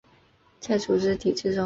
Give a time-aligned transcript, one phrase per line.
[0.59, 1.59] 在组织体制中